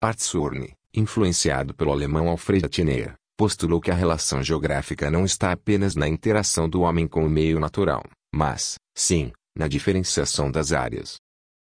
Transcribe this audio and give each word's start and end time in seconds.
Artsurne, 0.00 0.74
influenciado 0.92 1.72
pelo 1.74 1.92
alemão 1.92 2.28
Alfred 2.28 2.68
Tiner, 2.68 3.14
postulou 3.36 3.80
que 3.80 3.90
a 3.90 3.94
relação 3.94 4.42
geográfica 4.42 5.10
não 5.10 5.24
está 5.24 5.52
apenas 5.52 5.94
na 5.94 6.08
interação 6.08 6.68
do 6.68 6.82
homem 6.82 7.06
com 7.06 7.24
o 7.24 7.30
meio 7.30 7.58
natural, 7.58 8.02
mas, 8.34 8.76
sim, 8.96 9.32
na 9.56 9.68
diferenciação 9.68 10.50
das 10.50 10.72
áreas. 10.72 11.16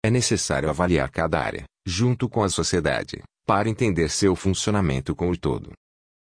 É 0.03 0.09
necessário 0.09 0.69
avaliar 0.69 1.09
cada 1.09 1.39
área, 1.39 1.63
junto 1.85 2.27
com 2.27 2.43
a 2.43 2.49
sociedade, 2.49 3.21
para 3.45 3.69
entender 3.69 4.09
seu 4.09 4.35
funcionamento 4.35 5.15
com 5.15 5.29
o 5.29 5.37
todo. 5.37 5.71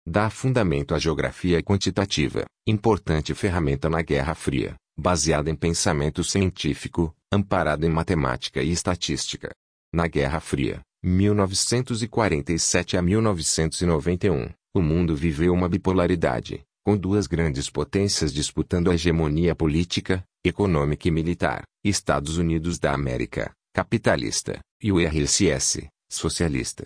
Dá 0.06 0.30
fundamento 0.30 0.94
à 0.94 0.98
geografia 0.98 1.62
quantitativa, 1.62 2.44
importante 2.66 3.34
ferramenta 3.34 3.90
na 3.90 4.00
Guerra 4.00 4.34
Fria, 4.34 4.74
baseada 4.98 5.50
em 5.50 5.54
pensamento 5.54 6.24
científico, 6.24 7.14
amparada 7.30 7.86
em 7.86 7.90
matemática 7.90 8.62
e 8.62 8.72
estatística. 8.72 9.50
Na 9.92 10.06
Guerra 10.06 10.40
Fria, 10.40 10.80
1947 11.02 12.96
a 12.96 13.02
1991, 13.02 14.50
o 14.78 14.82
mundo 14.82 15.14
viveu 15.14 15.52
uma 15.52 15.68
bipolaridade, 15.68 16.62
com 16.84 16.96
duas 16.96 17.26
grandes 17.26 17.68
potências 17.68 18.32
disputando 18.32 18.90
a 18.90 18.94
hegemonia 18.94 19.54
política, 19.54 20.24
econômica 20.44 21.08
e 21.08 21.10
militar, 21.10 21.62
Estados 21.84 22.38
Unidos 22.38 22.78
da 22.78 22.94
América, 22.94 23.52
capitalista, 23.74 24.58
e 24.82 24.90
o 24.90 24.98
RSS, 24.98 25.86
socialista. 26.10 26.84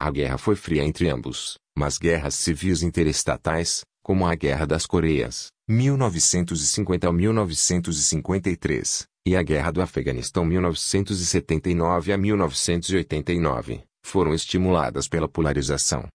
A 0.00 0.10
guerra 0.10 0.38
foi 0.38 0.56
fria 0.56 0.84
entre 0.84 1.08
ambos, 1.08 1.56
mas 1.76 1.98
guerras 1.98 2.34
civis 2.34 2.82
interestatais, 2.82 3.82
como 4.02 4.26
a 4.26 4.34
Guerra 4.34 4.66
das 4.66 4.86
Coreias, 4.86 5.48
1950 5.68 7.08
a 7.08 7.12
1953, 7.12 9.04
e 9.26 9.34
a 9.34 9.42
Guerra 9.42 9.72
do 9.72 9.82
Afeganistão 9.82 10.44
1979 10.44 12.12
a 12.12 12.16
1989, 12.16 13.82
foram 14.04 14.32
estimuladas 14.32 15.08
pela 15.08 15.28
polarização. 15.28 16.06